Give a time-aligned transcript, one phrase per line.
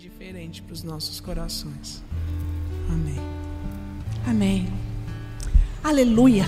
[0.00, 2.02] diferente para os nossos corações.
[2.88, 3.20] Amém.
[4.26, 4.68] Amém.
[5.84, 6.46] Aleluia.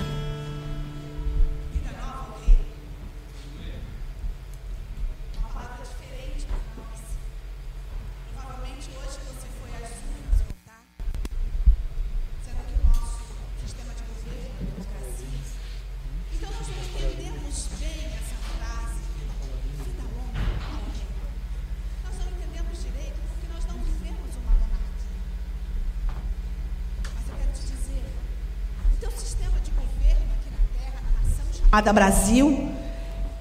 [31.73, 32.69] Chamada Brasil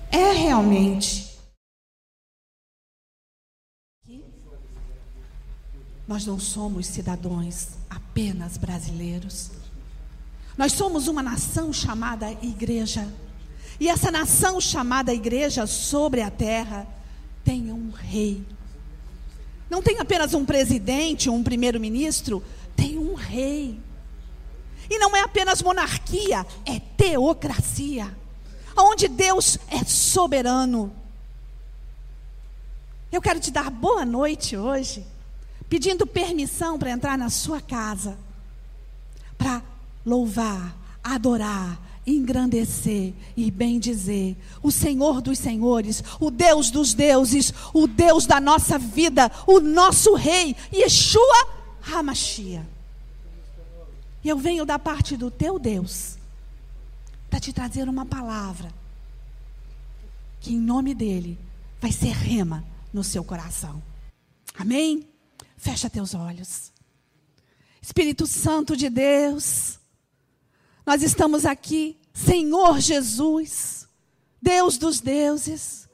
[0.09, 1.37] é realmente.
[6.07, 9.51] Nós não somos cidadãos apenas brasileiros.
[10.57, 13.05] Nós somos uma nação chamada Igreja.
[13.77, 16.87] E essa nação chamada Igreja sobre a terra
[17.43, 18.45] tem um rei.
[19.69, 22.41] Não tem apenas um presidente, um primeiro-ministro,
[22.77, 23.77] tem um rei.
[24.89, 28.20] E não é apenas monarquia, é teocracia
[28.81, 30.91] onde Deus é soberano.
[33.11, 35.05] Eu quero te dar boa noite hoje,
[35.69, 38.17] pedindo permissão para entrar na sua casa,
[39.37, 39.61] para
[40.05, 48.25] louvar, adorar, engrandecer e bendizer o Senhor dos Senhores, o Deus dos deuses, o Deus
[48.25, 51.47] da nossa vida, o nosso Rei, Yeshua
[51.91, 52.67] Hamashia.
[54.23, 56.20] E eu venho da parte do teu Deus
[57.31, 58.73] para te trazer uma palavra
[60.41, 61.39] que em nome dele
[61.79, 63.81] vai ser rema no seu coração.
[64.53, 65.07] Amém?
[65.55, 66.73] Fecha teus olhos.
[67.81, 69.79] Espírito Santo de Deus,
[70.85, 73.87] nós estamos aqui, Senhor Jesus,
[74.41, 75.87] Deus dos deuses,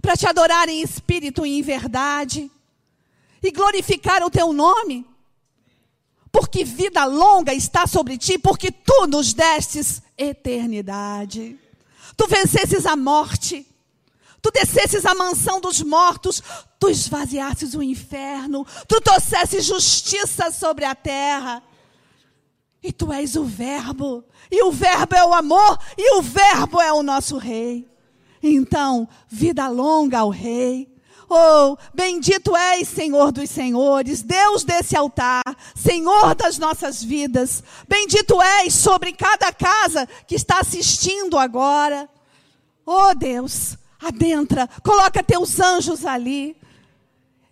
[0.00, 2.48] para te adorar em espírito e em verdade
[3.42, 5.04] e glorificar o teu nome
[6.34, 11.56] porque vida longa está sobre ti, porque tu nos destes eternidade.
[12.16, 13.64] Tu vencesses a morte,
[14.42, 16.42] tu descesses a mansão dos mortos,
[16.76, 21.62] tu esvaziasses o inferno, tu trouxesses justiça sobre a terra.
[22.82, 26.92] E tu és o Verbo, e o Verbo é o amor, e o Verbo é
[26.92, 27.88] o nosso Rei.
[28.42, 30.92] Então, vida longa ao Rei.
[31.28, 35.42] Oh, bendito és, Senhor dos Senhores, Deus desse altar,
[35.74, 37.62] Senhor das nossas vidas.
[37.88, 42.08] Bendito és sobre cada casa que está assistindo agora.
[42.84, 46.56] Oh, Deus, adentra, coloca teus anjos ali.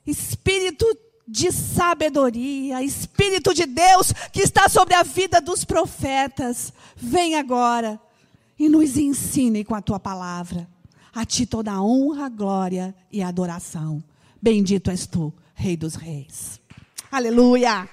[0.07, 0.87] Espírito
[1.27, 7.99] de sabedoria, Espírito de Deus que está sobre a vida dos profetas, vem agora
[8.59, 10.69] e nos ensine com a tua palavra.
[11.15, 14.03] A ti toda a honra, glória e adoração.
[14.41, 16.61] Bendito és tu, Rei dos Reis.
[17.11, 17.89] Aleluia.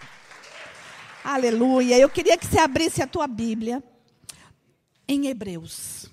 [1.24, 1.98] Aleluia.
[1.98, 3.84] Eu queria que você abrisse a tua Bíblia
[5.08, 6.10] em Hebreus.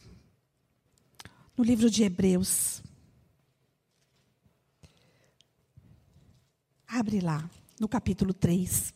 [1.56, 2.83] No livro de Hebreus.
[6.89, 8.93] Abre lá, no capítulo 3.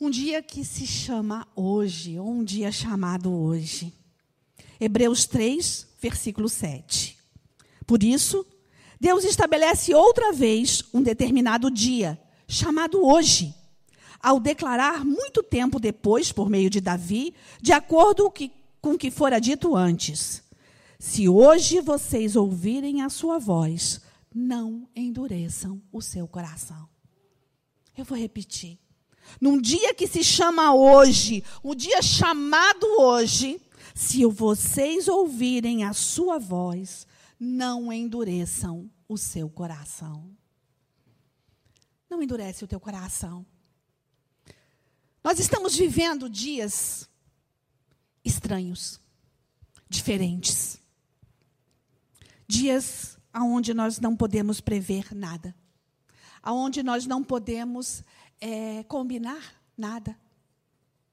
[0.00, 3.92] Um dia que se chama hoje, ou um dia chamado hoje.
[4.78, 7.18] Hebreus 3, versículo 7.
[7.86, 8.46] Por isso,
[9.00, 13.54] Deus estabelece outra vez um determinado dia, chamado hoje,
[14.22, 18.32] ao declarar muito tempo depois, por meio de Davi, de acordo
[18.80, 20.42] com o que fora dito antes:
[20.98, 24.00] Se hoje vocês ouvirem a sua voz,
[24.34, 26.88] não endureçam o seu coração.
[27.96, 28.78] Eu vou repetir.
[29.40, 33.60] Num dia que se chama hoje, um dia chamado hoje,
[34.00, 37.06] se vocês ouvirem a sua voz,
[37.38, 40.34] não endureçam o seu coração.
[42.08, 43.44] Não endurece o teu coração.
[45.22, 47.10] Nós estamos vivendo dias
[48.24, 48.98] estranhos,
[49.86, 50.80] diferentes.
[52.48, 55.54] Dias onde nós não podemos prever nada.
[56.42, 58.02] Onde nós não podemos
[58.40, 60.18] é, combinar nada.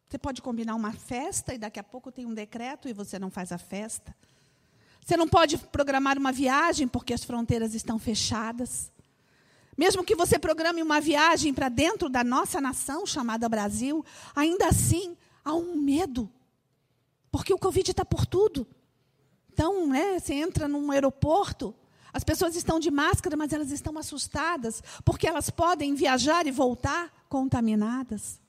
[0.07, 3.30] Você pode combinar uma festa e daqui a pouco tem um decreto e você não
[3.30, 4.15] faz a festa.
[5.06, 8.92] Você não pode programar uma viagem porque as fronteiras estão fechadas.
[9.77, 14.04] Mesmo que você programe uma viagem para dentro da nossa nação chamada Brasil,
[14.36, 16.30] ainda assim há um medo.
[17.30, 18.65] Porque o Covid está por tudo.
[19.54, 21.75] Então, né, você entra num aeroporto,
[22.13, 27.12] as pessoas estão de máscara, mas elas estão assustadas, porque elas podem viajar e voltar
[27.27, 28.39] contaminadas.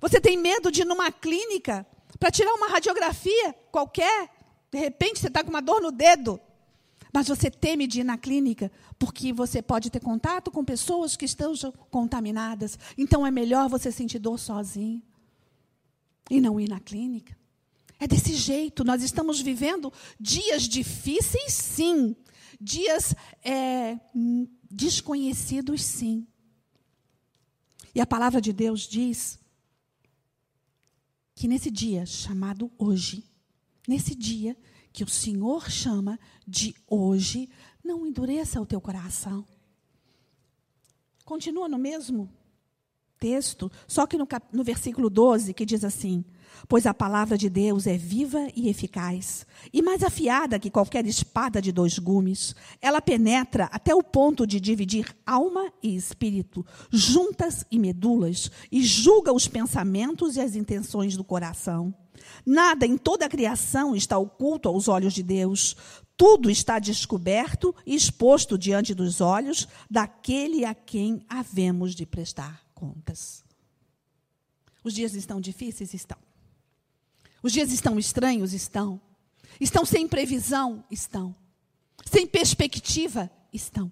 [0.00, 1.86] Você tem medo de ir numa clínica
[2.18, 4.30] para tirar uma radiografia qualquer?
[4.70, 6.40] De repente você está com uma dor no dedo.
[7.12, 11.24] Mas você teme de ir na clínica porque você pode ter contato com pessoas que
[11.24, 11.54] estão
[11.90, 12.78] contaminadas.
[12.96, 15.02] Então é melhor você sentir dor sozinho
[16.30, 17.36] e não ir na clínica.
[17.98, 18.84] É desse jeito.
[18.84, 22.14] Nós estamos vivendo dias difíceis, sim.
[22.60, 23.98] Dias é,
[24.70, 26.26] desconhecidos, sim.
[27.94, 29.38] E a palavra de Deus diz
[31.38, 33.24] que nesse dia chamado hoje,
[33.86, 34.56] nesse dia
[34.92, 37.48] que o Senhor chama de hoje,
[37.84, 39.46] não endureça o teu coração.
[41.24, 42.28] Continua no mesmo
[43.20, 46.24] texto, só que no, cap, no versículo 12, que diz assim:
[46.68, 51.62] Pois a palavra de Deus é viva e eficaz, e mais afiada que qualquer espada
[51.62, 52.54] de dois gumes.
[52.80, 59.32] Ela penetra até o ponto de dividir alma e espírito, juntas e medulas, e julga
[59.32, 61.94] os pensamentos e as intenções do coração.
[62.44, 65.76] Nada em toda a criação está oculto aos olhos de Deus.
[66.16, 73.44] Tudo está descoberto e exposto diante dos olhos daquele a quem havemos de prestar contas.
[74.82, 75.94] Os dias estão difíceis?
[75.94, 76.27] Estão.
[77.48, 78.52] Os dias estão estranhos?
[78.52, 79.00] Estão.
[79.58, 80.84] Estão sem previsão?
[80.90, 81.34] Estão.
[82.04, 83.30] Sem perspectiva?
[83.50, 83.90] Estão.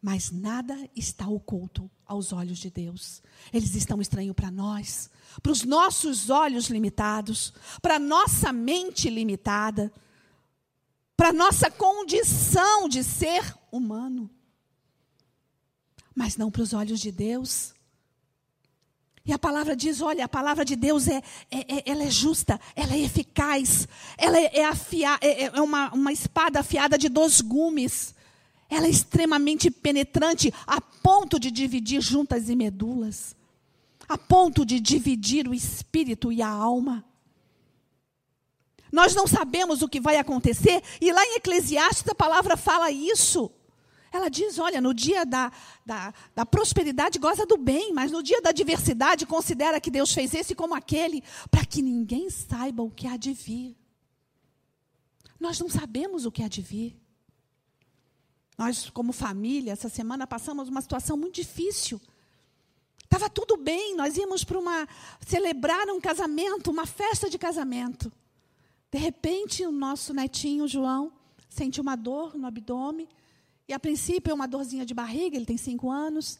[0.00, 3.20] Mas nada está oculto aos olhos de Deus.
[3.52, 5.10] Eles estão estranhos para nós,
[5.42, 9.92] para os nossos olhos limitados, para nossa mente limitada,
[11.16, 13.42] para nossa condição de ser
[13.72, 14.30] humano.
[16.14, 17.74] Mas não para os olhos de Deus.
[19.26, 21.20] E a palavra diz: olha, a palavra de Deus é,
[21.50, 25.92] é, é ela é justa, ela é eficaz, ela é, é, afia, é, é uma,
[25.92, 28.14] uma espada afiada de dois gumes.
[28.68, 33.36] Ela é extremamente penetrante, a ponto de dividir juntas e medulas,
[34.08, 37.04] a ponto de dividir o espírito e a alma.
[38.90, 43.50] Nós não sabemos o que vai acontecer, e lá em Eclesiastes a palavra fala isso.
[44.12, 45.52] Ela diz: olha, no dia da,
[45.84, 50.34] da, da, prosperidade goza do bem, mas no dia da adversidade considera que Deus fez
[50.34, 53.76] esse como aquele, para que ninguém saiba o que há de vir.
[55.38, 56.98] Nós não sabemos o que há de vir.
[58.56, 62.00] Nós, como família, essa semana passamos uma situação muito difícil.
[63.04, 64.88] Estava tudo bem, nós íamos para uma
[65.26, 68.10] celebrar um casamento, uma festa de casamento.
[68.90, 71.12] De repente, o nosso netinho João
[71.48, 73.06] sente uma dor no abdômen
[73.68, 76.38] e a princípio é uma dorzinha de barriga, ele tem cinco anos.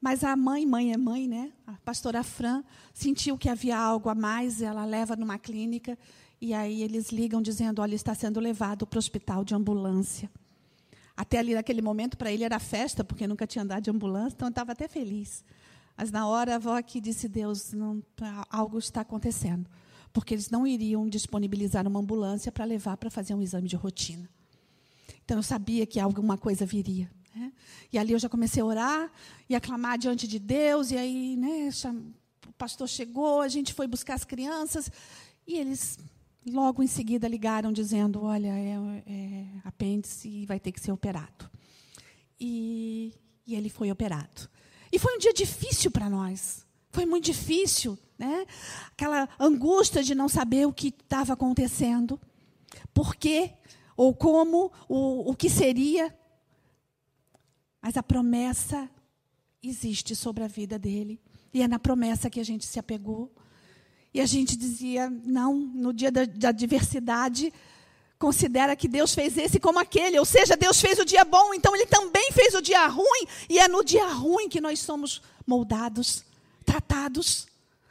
[0.00, 1.52] Mas a mãe, mãe é mãe, né?
[1.66, 2.64] A pastora Fran
[2.94, 5.98] sentiu que havia algo a mais, ela leva numa clínica
[6.40, 10.30] e aí eles ligam dizendo: olha, está sendo levado para o hospital de ambulância.
[11.14, 14.48] Até ali naquele momento, para ele era festa, porque nunca tinha andado de ambulância, então
[14.48, 15.44] estava até feliz.
[15.94, 18.02] Mas na hora a avó aqui disse: Deus, não,
[18.48, 19.68] algo está acontecendo.
[20.14, 24.28] Porque eles não iriam disponibilizar uma ambulância para levar para fazer um exame de rotina.
[25.30, 27.08] Então eu sabia que alguma coisa viria.
[27.32, 27.52] Né?
[27.92, 29.12] E ali eu já comecei a orar
[29.48, 30.90] e a clamar diante de Deus.
[30.90, 31.70] E aí né,
[32.48, 34.90] o pastor chegou, a gente foi buscar as crianças.
[35.46, 35.96] E eles
[36.44, 41.48] Logo em seguida ligaram dizendo: olha, é, é apêndice e vai ter que ser operado.
[42.40, 43.14] E,
[43.46, 44.48] e ele foi operado.
[44.90, 46.66] E foi um dia difícil para nós.
[46.90, 48.46] Foi muito difícil, né?
[48.90, 52.18] Aquela angústia de não saber o que estava acontecendo,
[52.92, 53.52] por quê,
[54.00, 56.10] ou como, o, o que seria.
[57.82, 58.88] Mas a promessa
[59.62, 61.20] existe sobre a vida dele.
[61.52, 63.30] E é na promessa que a gente se apegou.
[64.14, 67.52] E a gente dizia, não, no dia da, da adversidade,
[68.18, 70.18] considera que Deus fez esse como aquele.
[70.18, 73.26] Ou seja, Deus fez o dia bom, então Ele também fez o dia ruim.
[73.50, 76.24] E é no dia ruim que nós somos moldados,
[76.64, 77.46] tratados.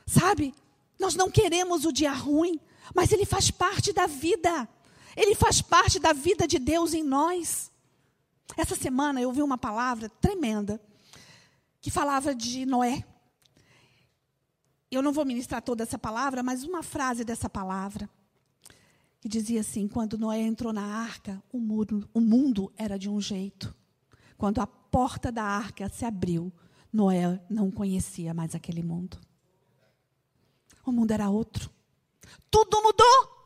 [0.07, 0.55] Sabe?
[0.99, 2.59] Nós não queremos o dia ruim,
[2.95, 4.67] mas ele faz parte da vida.
[5.15, 7.71] Ele faz parte da vida de Deus em nós.
[8.57, 10.81] Essa semana eu ouvi uma palavra tremenda
[11.81, 13.05] que falava de Noé
[14.91, 18.09] eu não vou ministrar toda essa palavra, mas uma frase dessa palavra,
[19.19, 23.21] que dizia assim: quando Noé entrou na arca, o mundo, o mundo era de um
[23.21, 23.75] jeito.
[24.37, 26.51] Quando a porta da arca se abriu,
[26.91, 29.19] Noé não conhecia mais aquele mundo.
[30.85, 31.69] O mundo era outro.
[32.49, 33.38] Tudo mudou.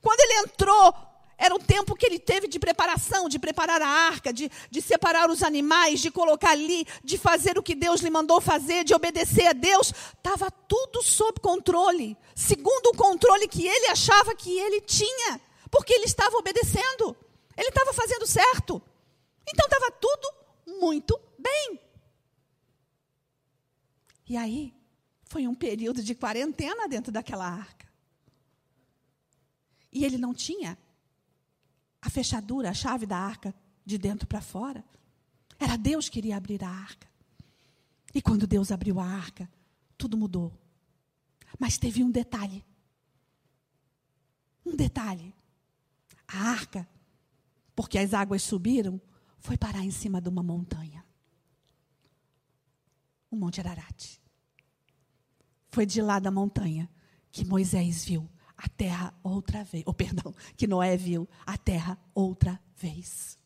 [0.00, 0.94] Quando ele entrou
[1.40, 5.30] era o tempo que ele teve de preparação, de preparar a arca, de, de separar
[5.30, 9.46] os animais, de colocar ali, de fazer o que Deus lhe mandou fazer, de obedecer
[9.46, 9.90] a Deus.
[10.18, 15.40] Estava tudo sob controle, segundo o controle que ele achava que ele tinha,
[15.70, 17.16] porque ele estava obedecendo,
[17.56, 18.82] ele estava fazendo certo.
[19.48, 20.30] Então estava tudo
[20.78, 21.80] muito bem.
[24.28, 24.74] E aí,
[25.24, 27.89] foi um período de quarentena dentro daquela arca.
[29.92, 30.78] E ele não tinha
[32.00, 33.54] a fechadura, a chave da arca
[33.84, 34.84] de dentro para fora.
[35.58, 37.08] Era Deus que iria abrir a arca.
[38.14, 39.50] E quando Deus abriu a arca,
[39.98, 40.58] tudo mudou.
[41.58, 42.64] Mas teve um detalhe.
[44.64, 45.34] Um detalhe.
[46.26, 46.88] A arca,
[47.74, 49.00] porque as águas subiram,
[49.38, 51.04] foi parar em cima de uma montanha.
[53.30, 54.18] O Monte Ararat.
[55.68, 56.88] Foi de lá da montanha
[57.30, 58.28] que Moisés viu
[58.60, 59.82] a terra outra vez.
[59.86, 63.38] Ou, oh, perdão, que Noé viu a terra outra vez.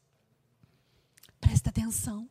[1.41, 2.29] Presta atenção.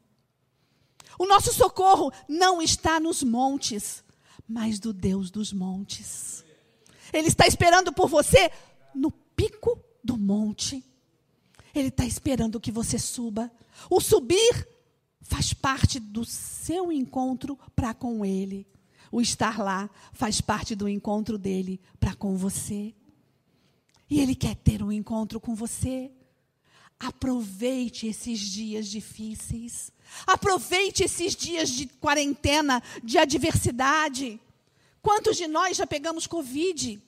[1.18, 4.04] O nosso socorro não está nos montes,
[4.48, 6.44] mas do Deus dos montes.
[7.14, 8.52] Ele está esperando por você
[8.94, 10.84] no pico do monte.
[11.74, 13.50] Ele está esperando que você suba.
[13.90, 14.68] O subir
[15.22, 18.68] faz parte do seu encontro para com Ele.
[19.14, 22.96] O estar lá faz parte do encontro dele para com você.
[24.10, 26.10] E ele quer ter um encontro com você.
[27.00, 29.92] Aproveite esses dias difíceis.
[30.26, 34.42] Aproveite esses dias de quarentena, de adversidade.
[35.00, 37.00] Quantos de nós já pegamos Covid?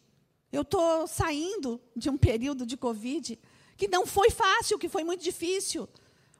[0.52, 3.40] Eu estou saindo de um período de Covid
[3.76, 5.90] que não foi fácil, que foi muito difícil.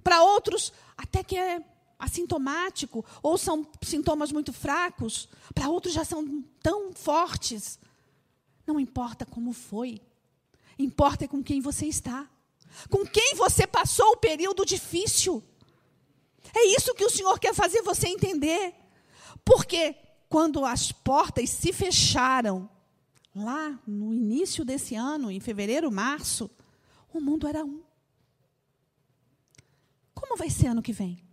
[0.04, 1.60] Para outros, até que é
[2.06, 7.78] assintomático, ou são sintomas muito fracos, para outros já são tão fortes.
[8.66, 10.02] Não importa como foi,
[10.80, 12.28] importa com quem você está,
[12.90, 15.44] com quem você passou o período difícil.
[16.54, 18.74] É isso que o Senhor quer fazer você entender.
[19.44, 19.96] Porque
[20.30, 22.70] quando as portas se fecharam,
[23.36, 26.50] lá no início desse ano, em fevereiro, março,
[27.14, 27.84] o mundo era um.
[30.14, 31.25] Como vai ser ano que vem?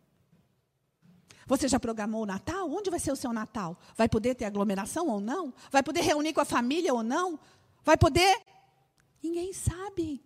[1.53, 2.67] Você já programou o Natal?
[2.71, 3.79] Onde vai ser o seu Natal?
[3.95, 5.53] Vai poder ter aglomeração ou não?
[5.71, 7.39] Vai poder reunir com a família ou não?
[7.85, 8.41] Vai poder?
[9.23, 10.25] Ninguém sabe.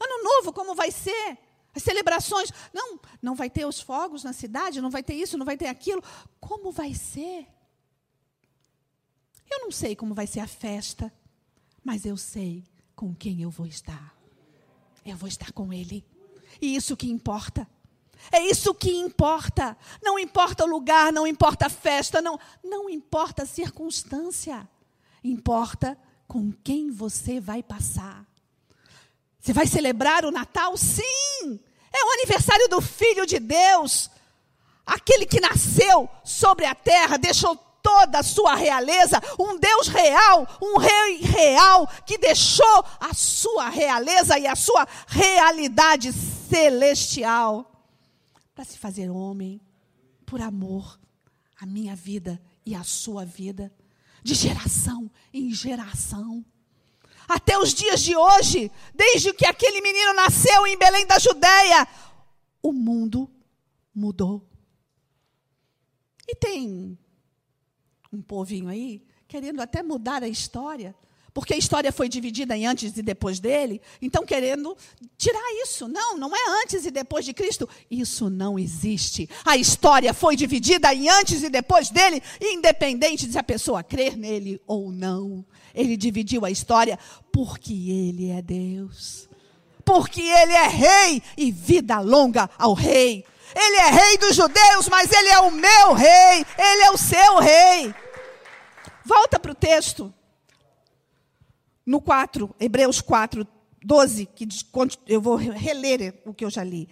[0.00, 1.36] Ano novo, como vai ser?
[1.74, 2.52] As celebrações.
[2.72, 5.66] Não, não vai ter os fogos na cidade, não vai ter isso, não vai ter
[5.66, 6.00] aquilo.
[6.38, 7.48] Como vai ser?
[9.50, 11.12] Eu não sei como vai ser a festa,
[11.82, 12.62] mas eu sei
[12.94, 14.16] com quem eu vou estar.
[15.04, 16.06] Eu vou estar com Ele.
[16.60, 17.68] E isso que importa.
[18.32, 19.76] É isso que importa.
[20.02, 24.68] Não importa o lugar, não importa a festa, não, não importa a circunstância.
[25.22, 28.24] Importa com quem você vai passar.
[29.40, 30.76] Você vai celebrar o Natal?
[30.76, 31.60] Sim!
[31.92, 34.10] É o aniversário do Filho de Deus.
[34.84, 40.76] Aquele que nasceu sobre a terra, deixou toda a sua realeza, um Deus real, um
[40.76, 47.75] rei real que deixou a sua realeza e a sua realidade celestial
[48.56, 49.60] para se fazer homem,
[50.24, 50.98] por amor
[51.60, 53.70] à minha vida e à sua vida,
[54.22, 56.42] de geração em geração.
[57.28, 61.86] Até os dias de hoje, desde que aquele menino nasceu em Belém da Judéia,
[62.62, 63.30] o mundo
[63.94, 64.48] mudou.
[66.26, 66.98] E tem
[68.10, 70.96] um povinho aí querendo até mudar a história,
[71.36, 74.74] porque a história foi dividida em antes e depois dele, então querendo
[75.18, 75.86] tirar isso.
[75.86, 77.68] Não, não é antes e depois de Cristo.
[77.90, 79.28] Isso não existe.
[79.44, 84.16] A história foi dividida em antes e depois dele, independente de se a pessoa crer
[84.16, 85.44] nele ou não.
[85.74, 86.98] Ele dividiu a história
[87.30, 89.28] porque ele é Deus.
[89.84, 93.26] Porque ele é rei e vida longa ao rei.
[93.54, 97.40] Ele é rei dos judeus, mas ele é o meu rei, ele é o seu
[97.40, 97.94] rei.
[99.04, 100.14] Volta para o texto
[101.86, 103.46] no 4, Hebreus 4,
[103.82, 104.48] 12, que
[105.06, 106.88] eu vou reler o que eu já li.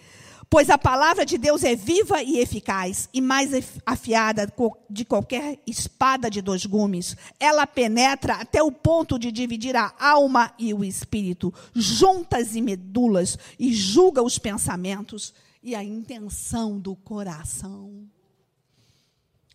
[0.49, 3.51] Pois a palavra de Deus é viva e eficaz, e mais
[3.85, 4.47] afiada
[4.89, 7.17] de qualquer espada de dois gumes.
[7.41, 13.37] Ela penetra até o ponto de dividir a alma e o espírito, juntas e medulas,
[13.59, 18.09] e julga os pensamentos e a intenção do coração.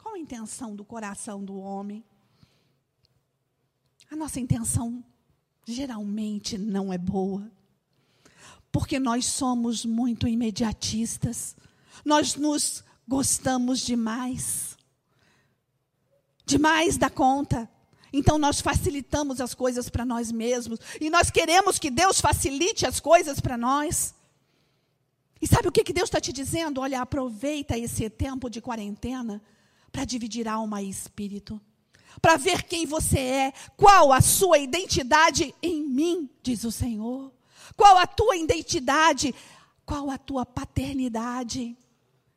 [0.02, 2.04] Qual a intenção do coração do homem?
[4.12, 5.02] A nossa intenção
[5.70, 7.50] geralmente não é boa.
[8.72, 11.56] Porque nós somos muito imediatistas.
[12.04, 14.78] Nós nos gostamos demais.
[16.46, 17.70] Demais da conta.
[18.12, 20.80] Então nós facilitamos as coisas para nós mesmos.
[21.00, 24.14] E nós queremos que Deus facilite as coisas para nós.
[25.42, 26.82] E sabe o que, que Deus está te dizendo?
[26.82, 29.42] Olha, aproveita esse tempo de quarentena
[29.92, 31.60] para dividir alma e espírito
[32.22, 37.32] para ver quem você é, qual a sua identidade em mim, diz o Senhor.
[37.76, 39.34] Qual a tua identidade,
[39.86, 41.78] qual a tua paternidade.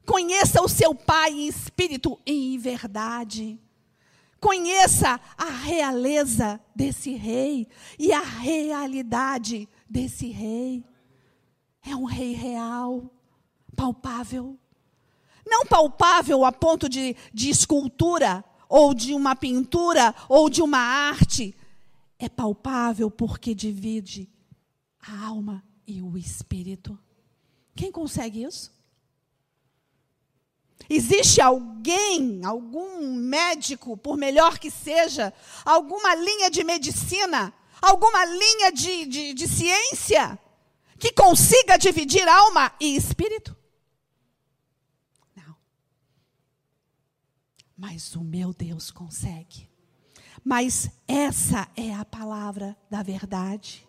[0.06, 3.60] Conheça o seu pai em espírito e em verdade.
[4.40, 10.84] Conheça a realeza desse rei e a realidade desse rei.
[11.84, 13.10] É um rei real,
[13.76, 14.58] palpável.
[15.46, 21.54] Não palpável a ponto de, de escultura, ou de uma pintura, ou de uma arte.
[22.18, 24.30] É palpável porque divide
[24.98, 26.98] a alma e o espírito.
[27.76, 28.72] Quem consegue isso?
[30.88, 35.34] Existe alguém, algum médico, por melhor que seja,
[35.66, 40.38] alguma linha de medicina, alguma linha de, de, de ciência
[40.98, 43.54] que consiga dividir alma e espírito?
[47.82, 49.68] Mas o meu Deus consegue.
[50.44, 53.84] Mas essa é a palavra da verdade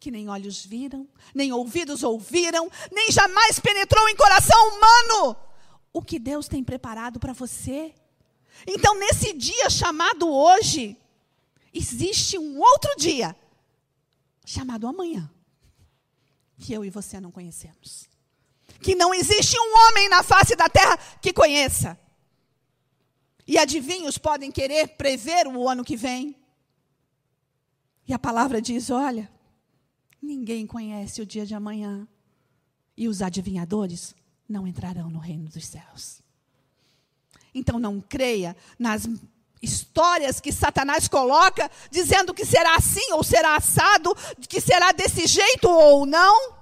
[0.00, 5.36] que nem olhos viram, nem ouvidos ouviram, nem jamais penetrou em coração humano
[5.92, 7.94] o que Deus tem preparado para você.
[8.66, 10.96] Então, nesse dia chamado hoje,
[11.72, 13.36] existe um outro dia,
[14.46, 15.30] chamado amanhã,
[16.58, 18.08] que eu e você não conhecemos.
[18.80, 22.00] Que não existe um homem na face da terra que conheça.
[23.46, 26.36] E adivinhos podem querer prever o ano que vem.
[28.06, 29.30] E a palavra diz: olha,
[30.20, 32.06] ninguém conhece o dia de amanhã.
[32.96, 34.14] E os adivinhadores
[34.48, 36.20] não entrarão no reino dos céus.
[37.54, 39.08] Então não creia nas
[39.62, 44.14] histórias que Satanás coloca, dizendo que será assim ou será assado,
[44.48, 46.54] que será desse jeito ou não.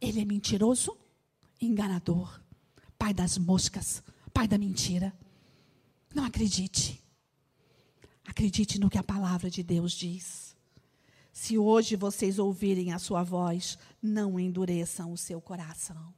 [0.00, 0.96] Ele é mentiroso,
[1.60, 2.40] enganador,
[2.98, 4.02] pai das moscas,
[4.36, 5.14] pai da mentira.
[6.14, 7.02] Não acredite.
[8.26, 10.54] Acredite no que a palavra de Deus diz.
[11.32, 16.12] Se hoje vocês ouvirem a sua voz, não endureçam o seu coração.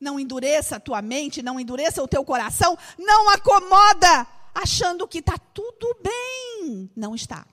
[0.00, 5.38] Não endureça a tua mente, não endureça o teu coração, não acomoda, achando que está
[5.38, 6.90] tudo bem.
[6.96, 7.46] Não está.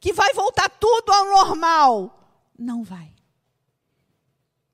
[0.00, 2.48] Que vai voltar tudo ao normal.
[2.58, 3.14] Não vai.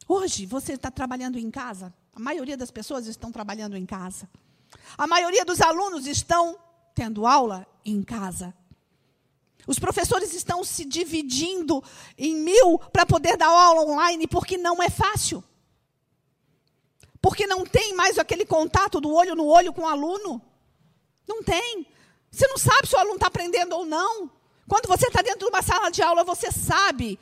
[0.06, 1.92] Hoje você está trabalhando em casa.
[2.18, 4.28] A maioria das pessoas estão trabalhando em casa.
[4.98, 6.58] A maioria dos alunos estão
[6.92, 8.52] tendo aula em casa.
[9.68, 11.80] Os professores estão se dividindo
[12.18, 15.44] em mil para poder dar aula online, porque não é fácil.
[17.22, 20.42] Porque não tem mais aquele contato do olho no olho com o aluno.
[21.24, 21.86] Não tem.
[22.32, 24.28] Você não sabe se o aluno está aprendendo ou não.
[24.66, 27.16] Quando você está dentro de uma sala de aula, você sabe.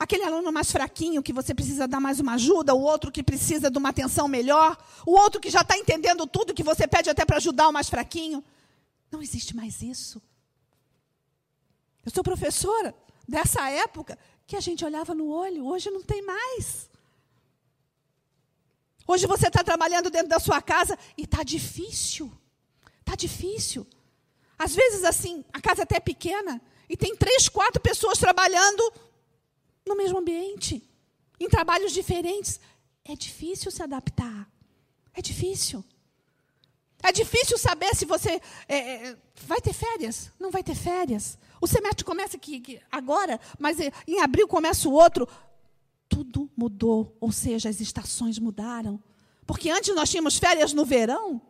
[0.00, 3.70] Aquele aluno mais fraquinho, que você precisa dar mais uma ajuda, o outro que precisa
[3.70, 7.22] de uma atenção melhor, o outro que já está entendendo tudo, que você pede até
[7.26, 8.42] para ajudar o mais fraquinho.
[9.12, 10.22] Não existe mais isso.
[12.02, 12.94] Eu sou professora
[13.28, 16.88] dessa época que a gente olhava no olho, hoje não tem mais.
[19.06, 22.32] Hoje você está trabalhando dentro da sua casa e está difícil.
[23.00, 23.86] Está difícil.
[24.58, 26.58] Às vezes, assim, a casa até é pequena
[26.88, 28.90] e tem três, quatro pessoas trabalhando
[29.90, 30.82] no mesmo ambiente,
[31.38, 32.60] em trabalhos diferentes.
[33.04, 34.48] É difícil se adaptar.
[35.12, 35.84] É difícil.
[37.02, 40.30] É difícil saber se você é, é vai ter férias.
[40.38, 41.36] Não vai ter férias.
[41.60, 45.28] O semestre começa aqui, agora, mas em abril começa o outro.
[46.08, 49.02] Tudo mudou, ou seja, as estações mudaram.
[49.46, 51.40] Porque antes nós tínhamos férias no verão,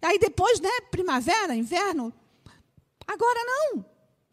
[0.00, 2.12] aí depois, né, primavera, inverno.
[3.06, 3.84] Agora não.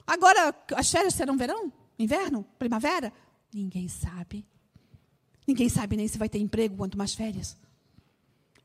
[0.06, 3.12] Agora as férias serão verão, inverno, primavera?
[3.54, 4.46] Ninguém sabe.
[5.48, 7.58] Ninguém sabe nem se vai ter emprego quanto mais férias.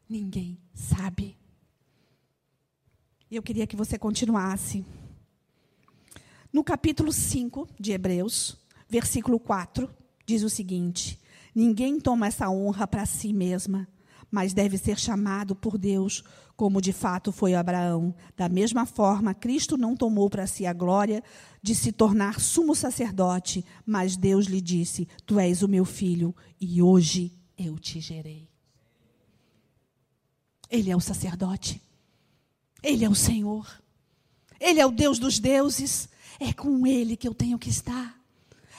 [0.08, 1.36] Ninguém sabe.
[3.30, 4.84] E eu queria que você continuasse.
[6.52, 9.88] No capítulo 5 de Hebreus, versículo 4,
[10.26, 11.20] diz o seguinte:
[11.54, 13.86] Ninguém toma essa honra para si mesma,
[14.30, 16.22] mas deve ser chamado por Deus,
[16.56, 18.14] como de fato foi Abraão.
[18.36, 21.22] Da mesma forma, Cristo não tomou para si a glória
[21.62, 26.82] de se tornar sumo sacerdote, mas Deus lhe disse: Tu és o meu filho, e
[26.82, 28.48] hoje eu te gerei.
[30.70, 31.82] Ele é o sacerdote.
[32.82, 33.66] Ele é o Senhor.
[34.60, 36.08] Ele é o Deus dos deuses.
[36.38, 38.18] É com Ele que eu tenho que estar.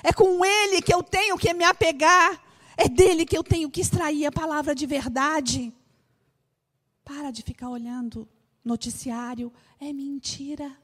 [0.02, 2.42] É com Ele que eu tenho que me apegar.
[2.84, 5.72] É dele que eu tenho que extrair a palavra de verdade.
[7.04, 8.28] Para de ficar olhando
[8.66, 9.54] noticiário.
[9.80, 10.76] É mentira.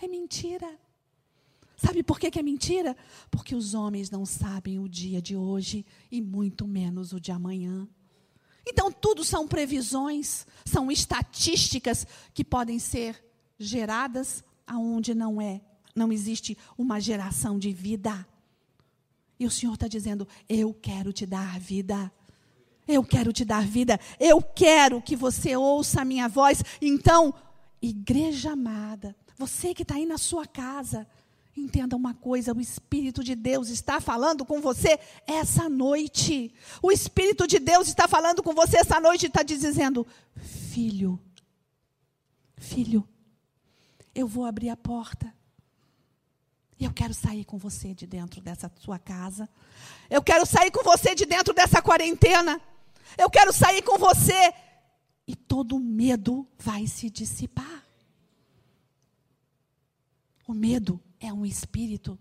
[0.00, 0.78] É mentira.
[1.76, 2.96] Sabe por que, é mentira?
[3.32, 7.88] Porque os homens não sabem o dia de hoje e muito menos o de amanhã.
[8.64, 13.22] Então, tudo são previsões, são estatísticas que podem ser
[13.58, 15.60] geradas aonde não é
[15.94, 18.26] não existe uma geração de vida.
[19.38, 22.12] E o Senhor está dizendo: Eu quero te dar vida.
[22.86, 23.98] Eu quero te dar vida.
[24.20, 26.62] Eu quero que você ouça a minha voz.
[26.80, 27.32] Então,
[27.80, 31.06] igreja amada, você que está aí na sua casa,
[31.56, 36.52] Entenda uma coisa: o Espírito de Deus está falando com você essa noite.
[36.82, 40.04] O Espírito de Deus está falando com você essa noite e está dizendo:
[40.36, 41.18] Filho,
[42.56, 43.08] filho,
[44.12, 45.32] eu vou abrir a porta.
[46.78, 49.48] Eu quero sair com você de dentro dessa sua casa.
[50.10, 52.60] Eu quero sair com você de dentro dessa quarentena.
[53.16, 54.52] Eu quero sair com você.
[55.26, 57.84] E todo medo vai se dissipar.
[60.46, 62.18] O medo é um espírito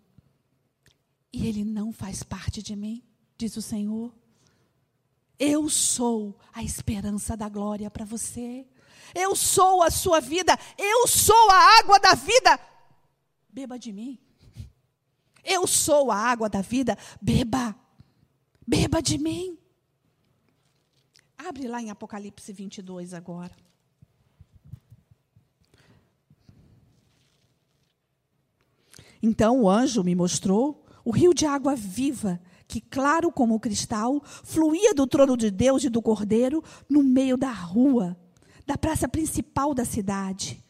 [1.34, 3.04] e ele não faz parte de mim,
[3.36, 4.14] diz o Senhor.
[5.38, 8.66] Eu sou a esperança da glória para você.
[9.16, 10.58] Eu sou a sua vida.
[10.78, 12.60] Eu sou a água da vida.
[13.50, 14.20] Beba de mim.
[15.44, 16.98] Eu sou a água da vida.
[17.22, 17.76] Beba.
[18.66, 19.58] Beba de mim.
[21.38, 23.56] Abre lá em Apocalipse 22 agora.
[29.22, 34.94] Então o anjo me mostrou o rio de água viva, que, claro como cristal, fluía
[34.94, 38.18] do trono de Deus e do Cordeiro no meio da rua,
[38.66, 40.63] da praça principal da cidade.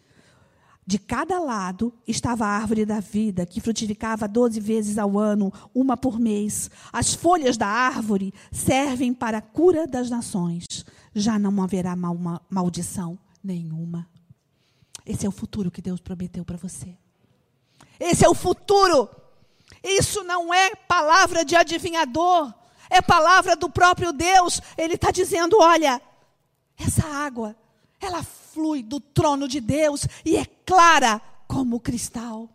[0.86, 5.96] De cada lado estava a árvore da vida, que frutificava doze vezes ao ano, uma
[5.96, 6.70] por mês.
[6.92, 10.66] As folhas da árvore servem para a cura das nações.
[11.16, 12.18] Já não haverá mal,
[12.50, 14.08] maldição nenhuma.
[15.06, 16.98] Esse é o futuro que Deus prometeu para você.
[18.00, 19.10] Esse é o futuro.
[19.82, 22.54] Isso não é palavra de adivinhador,
[22.90, 24.62] é palavra do próprio Deus.
[24.78, 26.02] Ele está dizendo: olha,
[26.78, 27.56] essa água,
[28.00, 32.50] ela flui do trono de Deus e é clara como cristal.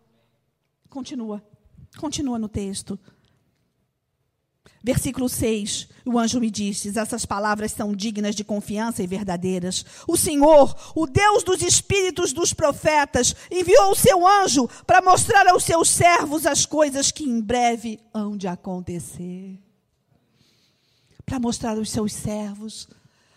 [0.88, 1.42] Continua,
[1.98, 2.98] continua no texto.
[4.82, 9.84] Versículo 6, o anjo me disse: Essas palavras são dignas de confiança e verdadeiras.
[10.06, 15.64] O Senhor, o Deus dos espíritos dos profetas, enviou o seu anjo para mostrar aos
[15.64, 19.58] seus servos as coisas que em breve hão de acontecer.
[21.26, 22.88] Para mostrar aos seus servos,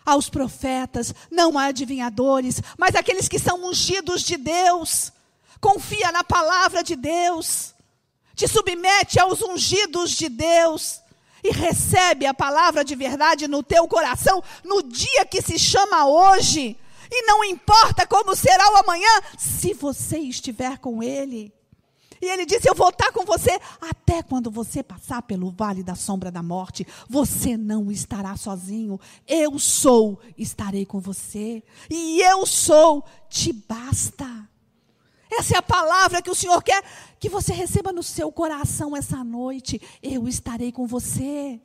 [0.04, 5.12] aos profetas, não a adivinhadores, mas aqueles que são ungidos de Deus.
[5.60, 7.74] Confia na palavra de Deus.
[8.34, 11.00] Te submete aos ungidos de Deus
[11.44, 16.76] e recebe a palavra de verdade no teu coração no dia que se chama hoje.
[17.10, 21.52] E não importa como será o amanhã, se você estiver com Ele.
[22.22, 25.96] E ele disse: Eu vou estar com você até quando você passar pelo vale da
[25.96, 26.86] sombra da morte.
[27.10, 29.00] Você não estará sozinho.
[29.26, 31.64] Eu sou, estarei com você.
[31.90, 34.48] E eu sou, te basta.
[35.28, 36.84] Essa é a palavra que o Senhor quer
[37.18, 39.80] que você receba no seu coração essa noite.
[40.00, 41.60] Eu estarei com você.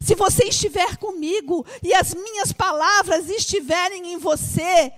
[0.00, 4.92] Se você estiver comigo e as minhas palavras estiverem em você,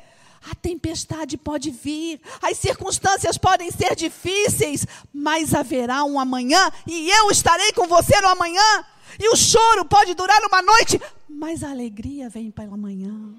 [0.50, 7.30] a tempestade pode vir, as circunstâncias podem ser difíceis, mas haverá um amanhã e eu
[7.30, 8.84] estarei com você no amanhã.
[9.18, 13.34] E o choro pode durar uma noite, mas a alegria vem pela manhã.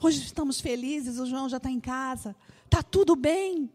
[0.00, 2.34] Hoje estamos felizes, o João já está em casa.
[2.64, 3.70] Está tudo bem.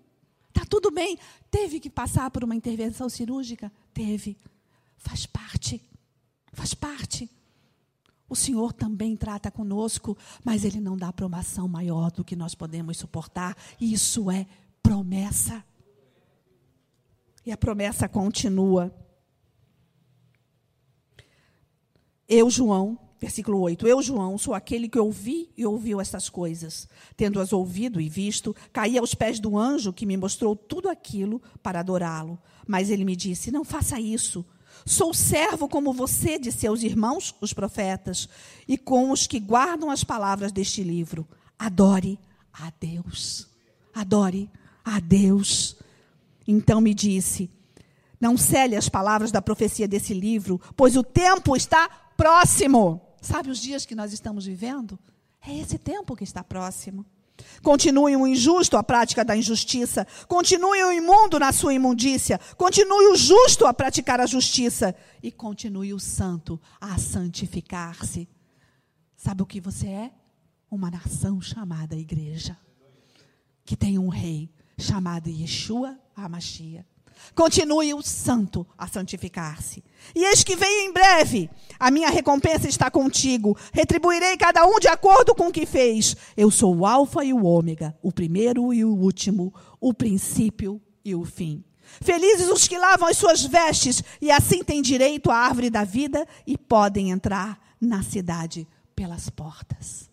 [0.50, 1.18] Está tudo bem.
[1.50, 3.72] Teve que passar por uma intervenção cirúrgica?
[3.94, 4.38] Teve.
[4.98, 5.82] Faz parte.
[6.54, 7.30] Faz parte.
[8.34, 12.98] O Senhor também trata conosco, mas Ele não dá promoção maior do que nós podemos
[12.98, 13.56] suportar.
[13.80, 14.48] Isso é
[14.82, 15.64] promessa.
[17.46, 18.92] E a promessa continua.
[22.28, 26.88] Eu, João, Versículo 8: Eu, João, sou aquele que ouvi e ouviu estas coisas.
[27.16, 31.82] Tendo-as ouvido e visto, caí aos pés do anjo que me mostrou tudo aquilo para
[31.82, 32.40] adorá-lo.
[32.68, 34.44] Mas ele me disse: Não faça isso.
[34.86, 38.28] Sou servo como você de seus irmãos, os profetas,
[38.68, 41.28] e com os que guardam as palavras deste livro.
[41.58, 42.20] Adore
[42.52, 43.48] a Deus.
[43.94, 44.50] Adore
[44.84, 45.78] a Deus.
[46.48, 47.50] Então me disse:
[48.20, 53.02] Não cele as palavras da profecia desse livro, pois o tempo está próximo.
[53.22, 55.00] Sabe os dias que nós estamos vivendo?
[55.46, 57.06] É esse tempo que está próximo.
[57.62, 60.06] Continue o injusto a prática da injustiça.
[60.28, 62.40] Continue o imundo na sua imundícia.
[62.58, 64.96] Continue o justo a praticar a justiça.
[65.22, 68.28] E continue o santo a santificar-se.
[69.16, 70.12] Sabe o que você é?
[70.70, 72.58] Uma nação chamada igreja.
[73.64, 76.86] Que tem um rei chamado Yeshua Hamashia.
[77.36, 79.84] Continue o santo a santificar-se.
[80.16, 81.50] E eis que veio em breve.
[81.80, 83.58] A minha recompensa está contigo.
[83.72, 86.16] Retribuirei cada um de acordo com o que fez.
[86.38, 91.16] Eu sou o Alfa e o Ômega, o primeiro e o último, o princípio e
[91.16, 91.64] o fim.
[92.02, 96.28] Felizes os que lavam as suas vestes e assim têm direito à árvore da vida
[96.46, 100.10] e podem entrar na cidade pelas portas.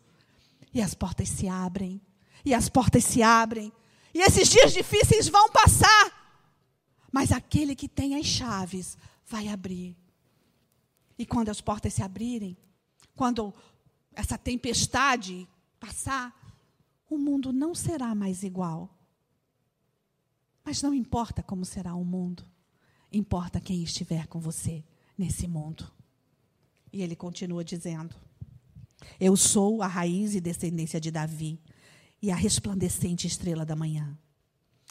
[0.72, 2.00] E as portas se abrem,
[2.44, 3.72] e as portas se abrem,
[4.14, 6.19] e esses dias difíceis vão passar.
[7.12, 8.96] Mas aquele que tem as chaves
[9.26, 9.96] vai abrir.
[11.18, 12.56] E quando as portas se abrirem,
[13.14, 13.52] quando
[14.14, 16.34] essa tempestade passar,
[17.08, 18.96] o mundo não será mais igual.
[20.64, 22.46] Mas não importa como será o mundo,
[23.12, 24.84] importa quem estiver com você
[25.18, 25.90] nesse mundo.
[26.92, 28.14] E ele continua dizendo:
[29.18, 31.60] Eu sou a raiz e descendência de Davi
[32.22, 34.16] e a resplandecente estrela da manhã.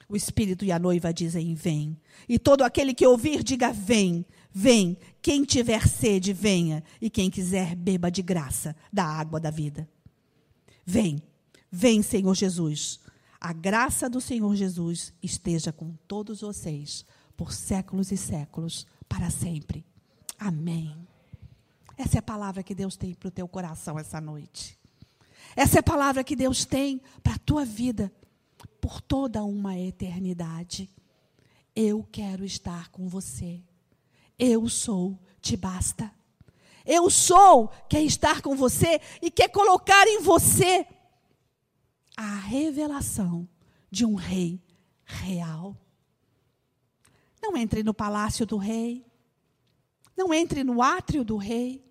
[0.07, 1.97] O Espírito e a noiva dizem: Vem.
[2.27, 4.97] E todo aquele que ouvir, diga: Vem, vem.
[5.21, 6.83] Quem tiver sede, venha.
[7.01, 9.87] E quem quiser, beba de graça da água da vida.
[10.85, 11.21] Vem,
[11.71, 12.99] vem, Senhor Jesus.
[13.39, 17.05] A graça do Senhor Jesus esteja com todos vocês,
[17.37, 19.85] por séculos e séculos, para sempre.
[20.37, 20.95] Amém.
[21.97, 24.77] Essa é a palavra que Deus tem para o teu coração essa noite.
[25.55, 28.11] Essa é a palavra que Deus tem para a tua vida
[28.81, 30.89] por toda uma eternidade.
[31.75, 33.63] Eu quero estar com você.
[34.37, 36.13] Eu sou, te basta.
[36.85, 40.87] Eu sou, quer estar com você e quer colocar em você
[42.15, 43.47] a revelação
[43.91, 44.61] de um rei
[45.05, 45.77] real.
[47.41, 49.05] Não entre no palácio do rei.
[50.17, 51.85] Não entre no átrio do rei.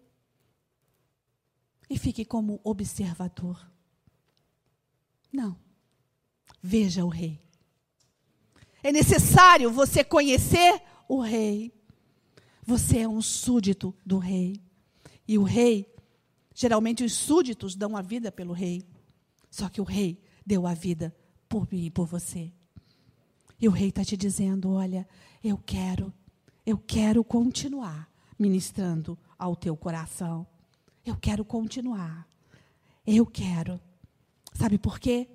[1.88, 3.70] E fique como observador.
[5.33, 5.67] Não
[6.62, 7.40] veja o rei.
[8.82, 11.72] É necessário você conhecer o rei.
[12.64, 14.61] Você é um súdito do rei.
[15.26, 15.87] E o rei,
[16.54, 18.82] geralmente os súditos dão a vida pelo rei.
[19.50, 21.14] Só que o rei deu a vida
[21.48, 22.52] por mim e por você.
[23.61, 25.08] E o rei está te dizendo: olha,
[25.42, 26.12] eu quero,
[26.64, 28.08] eu quero continuar
[28.38, 30.46] ministrando ao teu coração.
[31.04, 32.28] Eu quero continuar.
[33.06, 33.80] Eu quero.
[34.52, 35.28] Sabe por quê?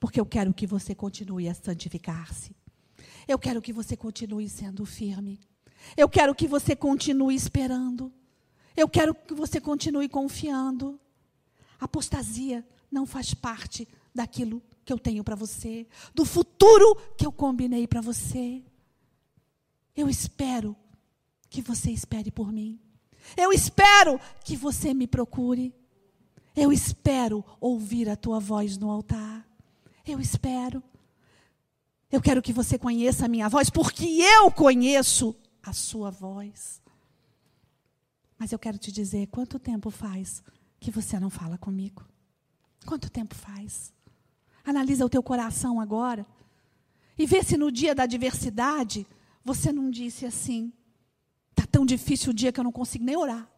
[0.00, 2.54] Porque eu quero que você continue a santificar-se.
[3.26, 5.40] Eu quero que você continue sendo firme.
[5.96, 8.12] Eu quero que você continue esperando.
[8.76, 11.00] Eu quero que você continue confiando.
[11.80, 17.86] Apostasia não faz parte daquilo que eu tenho para você, do futuro que eu combinei
[17.86, 18.62] para você.
[19.96, 20.76] Eu espero
[21.48, 22.78] que você espere por mim.
[23.36, 25.74] Eu espero que você me procure.
[26.54, 29.33] Eu espero ouvir a tua voz no altar.
[30.06, 30.82] Eu espero.
[32.10, 36.82] Eu quero que você conheça a minha voz, porque eu conheço a sua voz.
[38.38, 40.42] Mas eu quero te dizer: quanto tempo faz
[40.78, 42.04] que você não fala comigo?
[42.84, 43.92] Quanto tempo faz?
[44.64, 46.26] Analisa o teu coração agora
[47.18, 49.06] e vê se no dia da adversidade
[49.42, 50.72] você não disse assim:
[51.50, 53.48] está tão difícil o dia que eu não consigo nem orar.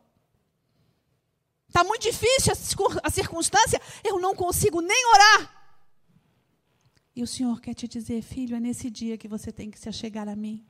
[1.67, 2.53] Está muito difícil
[3.03, 5.66] a circunstância, eu não consigo nem orar.
[7.17, 9.89] E o Senhor quer te dizer, filho, é nesse dia que você tem que se
[9.89, 10.63] achegar a mim.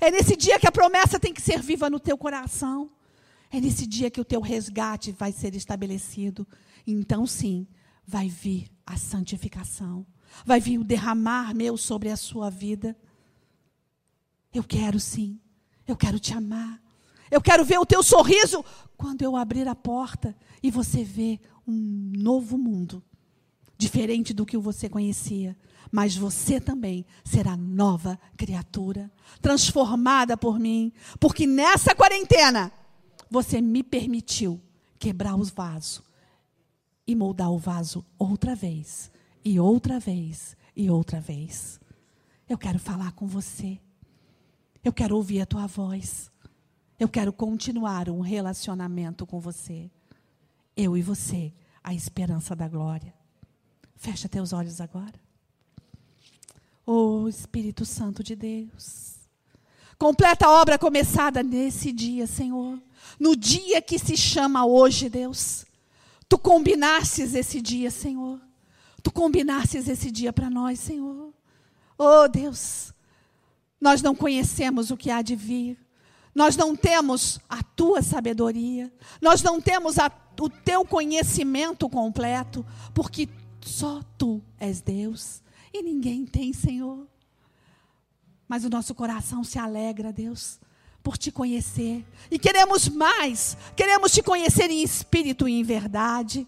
[0.00, 2.90] É nesse dia que a promessa tem que ser viva no teu coração.
[3.52, 6.44] É nesse dia que o teu resgate vai ser estabelecido.
[6.84, 7.68] Então, sim,
[8.04, 10.04] vai vir a santificação.
[10.44, 12.96] Vai vir o derramar meu sobre a sua vida.
[14.52, 15.38] Eu quero sim.
[15.86, 16.82] Eu quero te amar.
[17.30, 18.64] Eu quero ver o teu sorriso
[18.96, 23.04] quando eu abrir a porta e você vê um novo mundo,
[23.78, 25.56] diferente do que você conhecia
[25.90, 32.72] mas você também será nova criatura, transformada por mim, porque nessa quarentena
[33.30, 34.60] você me permitiu
[34.98, 36.02] quebrar os vasos
[37.06, 39.10] e moldar o vaso outra vez,
[39.44, 41.80] e outra vez, e outra vez.
[42.48, 43.80] Eu quero falar com você.
[44.84, 46.30] Eu quero ouvir a tua voz.
[46.98, 49.90] Eu quero continuar um relacionamento com você.
[50.76, 53.14] Eu e você, a esperança da glória.
[53.96, 55.21] Fecha teus olhos agora.
[56.94, 59.14] Oh Espírito Santo de Deus.
[59.96, 62.78] Completa a obra começada nesse dia, Senhor.
[63.18, 65.64] No dia que se chama hoje, Deus.
[66.28, 68.38] Tu combinasses esse dia, Senhor.
[69.02, 71.32] Tu combinasses esse dia para nós, Senhor.
[71.96, 72.92] Oh Deus.
[73.80, 75.78] Nós não conhecemos o que há de vir.
[76.34, 78.92] Nós não temos a tua sabedoria.
[79.18, 82.66] Nós não temos a, o teu conhecimento completo.
[82.92, 83.30] Porque
[83.62, 85.42] só tu és Deus.
[85.72, 87.06] E ninguém tem, Senhor.
[88.46, 90.60] Mas o nosso coração se alegra, Deus,
[91.02, 92.04] por te conhecer.
[92.30, 93.56] E queremos mais.
[93.74, 96.46] Queremos te conhecer em espírito e em verdade.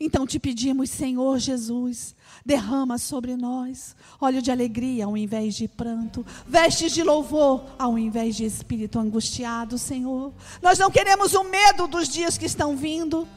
[0.00, 6.26] Então te pedimos, Senhor Jesus, derrama sobre nós óleo de alegria ao invés de pranto,
[6.44, 10.32] vestes de louvor ao invés de espírito angustiado, Senhor.
[10.60, 13.28] Nós não queremos o medo dos dias que estão vindo,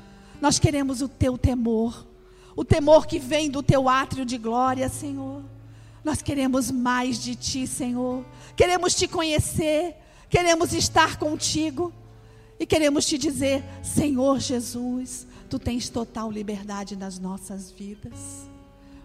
[0.41, 2.07] nós queremos o teu temor
[2.55, 5.43] o temor que vem do teu átrio de glória, Senhor.
[6.03, 8.23] Nós queremos mais de Ti, Senhor.
[8.55, 9.95] Queremos Te conhecer.
[10.29, 11.91] Queremos estar contigo.
[12.59, 18.49] E queremos te dizer: Senhor Jesus, Tu tens total liberdade nas nossas vidas.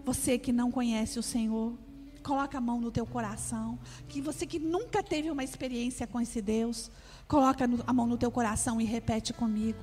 [0.04, 1.74] Você que não conhece o Senhor,
[2.22, 3.78] coloca a mão no teu coração.
[4.08, 6.90] Que você que nunca teve uma experiência com esse Deus,
[7.28, 9.82] coloca a mão no teu coração e repete comigo.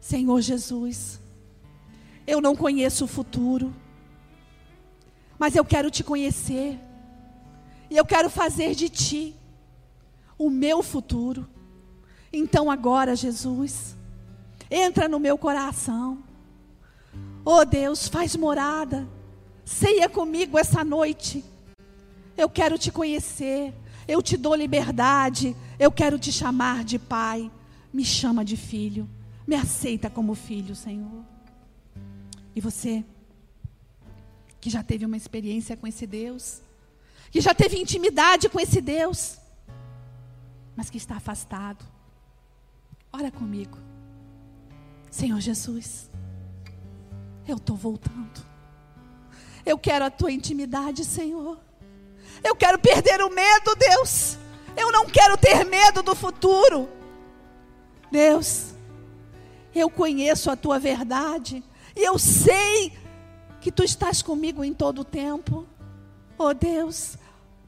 [0.00, 1.18] Senhor Jesus,
[2.26, 3.74] eu não conheço o futuro,
[5.38, 6.78] mas eu quero te conhecer.
[7.88, 9.34] E eu quero fazer de ti
[10.36, 11.48] o meu futuro.
[12.32, 13.96] Então agora, Jesus,
[14.70, 16.24] entra no meu coração.
[17.44, 19.06] Oh Deus, faz morada.
[19.64, 21.44] Ceia comigo essa noite.
[22.36, 23.72] Eu quero te conhecer.
[24.08, 25.56] Eu te dou liberdade.
[25.78, 27.50] Eu quero te chamar de pai.
[27.92, 29.08] Me chama de filho.
[29.46, 31.35] Me aceita como filho, Senhor.
[32.56, 33.04] E você,
[34.58, 36.62] que já teve uma experiência com esse Deus,
[37.30, 39.36] que já teve intimidade com esse Deus,
[40.74, 41.84] mas que está afastado,
[43.12, 43.76] ora comigo.
[45.10, 46.10] Senhor Jesus,
[47.46, 48.44] eu estou voltando.
[49.64, 51.60] Eu quero a tua intimidade, Senhor.
[52.42, 54.38] Eu quero perder o medo, Deus.
[54.74, 56.88] Eu não quero ter medo do futuro.
[58.10, 58.74] Deus,
[59.74, 61.62] eu conheço a tua verdade.
[61.96, 62.92] E eu sei
[63.60, 65.66] que tu estás comigo em todo o tempo.
[66.38, 67.16] Oh Deus,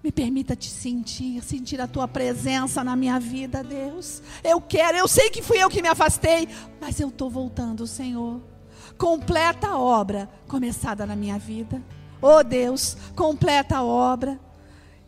[0.05, 4.23] me permita te sentir, sentir a tua presença na minha vida, Deus.
[4.45, 6.47] Eu quero, eu sei que fui eu que me afastei,
[6.81, 8.41] mas eu estou voltando, Senhor.
[8.99, 11.83] Completa a obra começada na minha vida.
[12.21, 14.38] Oh Deus, completa a obra.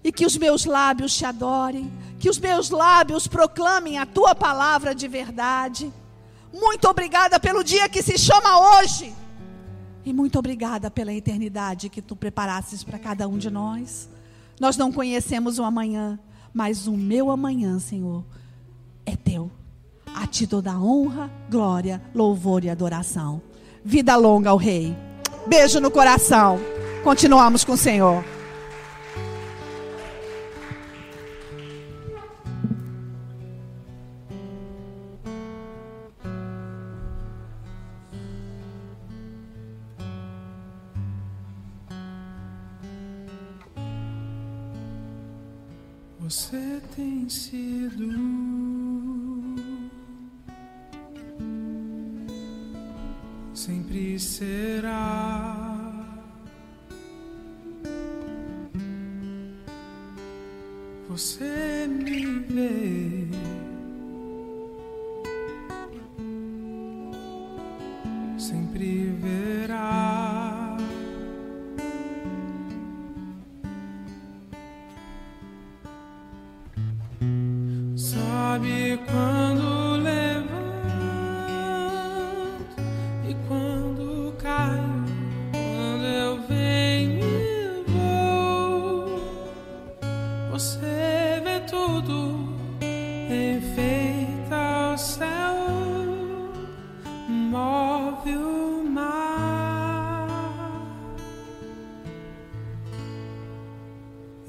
[0.02, 4.94] E que os meus lábios te adorem, que os meus lábios proclamem a tua palavra
[4.94, 5.92] de verdade.
[6.52, 9.14] Muito obrigada pelo dia que se chama hoje.
[10.04, 14.08] E muito obrigada pela eternidade que tu preparasses para cada um de nós.
[14.58, 16.18] Nós não conhecemos o amanhã,
[16.52, 18.24] mas o meu amanhã, Senhor,
[19.06, 19.50] é teu.
[20.14, 23.40] A ti toda honra, glória, louvor e adoração.
[23.84, 24.96] Vida longa ao Rei.
[25.46, 26.58] Beijo no coração.
[27.02, 28.24] Continuamos com o Senhor.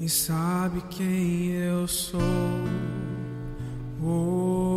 [0.02, 2.20] E sabe quem eu sou.
[4.04, 4.71] Oh,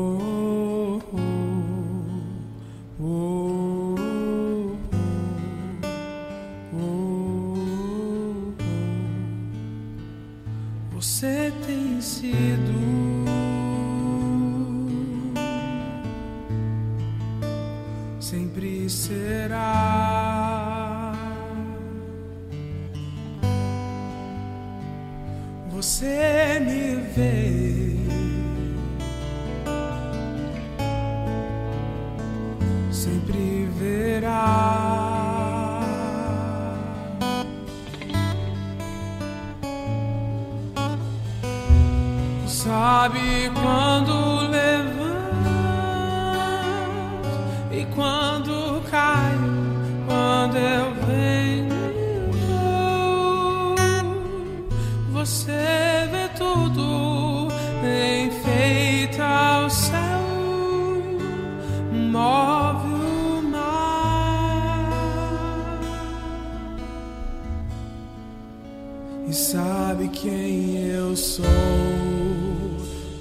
[69.35, 71.45] sabe quem eu sou.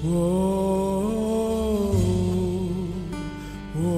[0.07, 0.11] Oh,
[3.77, 3.91] oh,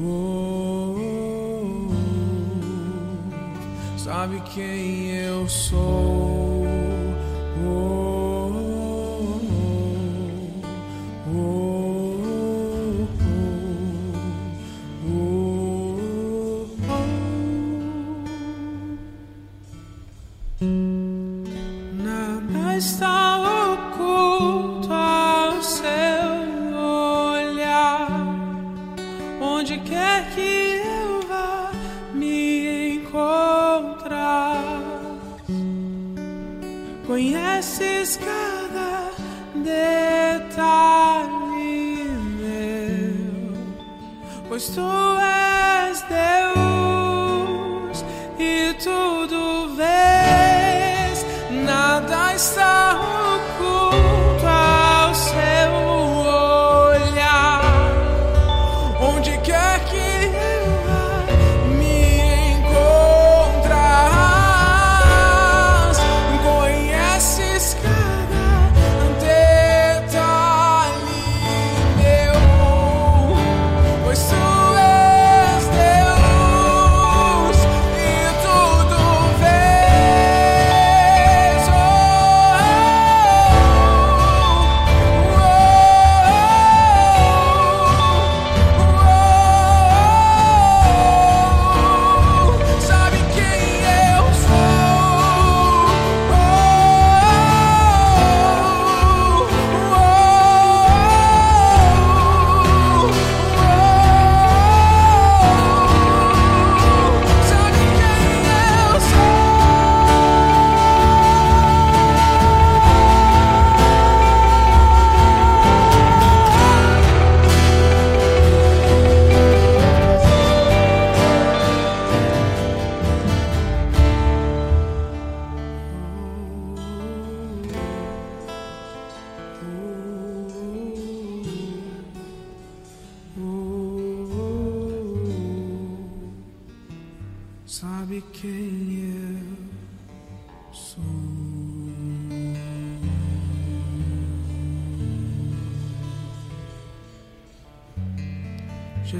[0.00, 1.88] oh, oh,
[3.98, 6.09] sabe quem eu sou.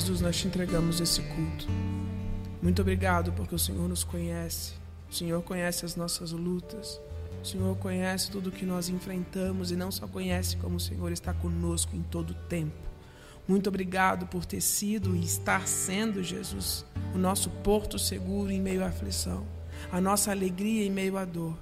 [0.01, 1.67] Jesus, nós te entregamos esse culto.
[2.63, 4.73] Muito obrigado porque o Senhor nos conhece.
[5.11, 6.99] O Senhor conhece as nossas lutas.
[7.43, 11.35] O Senhor conhece tudo que nós enfrentamos e não só conhece como o Senhor está
[11.35, 12.73] conosco em todo o tempo.
[13.47, 16.83] Muito obrigado por ter sido e estar sendo, Jesus,
[17.15, 19.47] o nosso porto seguro em meio à aflição,
[19.93, 21.59] a nossa alegria em meio à dor.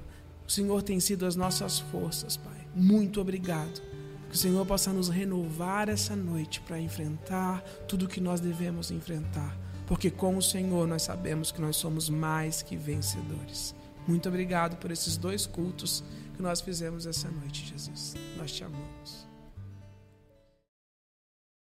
[0.46, 2.68] O Senhor tem sido as nossas forças, Pai.
[2.72, 3.87] Muito obrigado.
[4.28, 8.90] Que o Senhor possa nos renovar essa noite para enfrentar tudo o que nós devemos
[8.90, 9.56] enfrentar.
[9.86, 13.74] Porque com o Senhor nós sabemos que nós somos mais que vencedores.
[14.06, 16.04] Muito obrigado por esses dois cultos
[16.36, 18.14] que nós fizemos essa noite, Jesus.
[18.36, 18.97] Nós te amamos.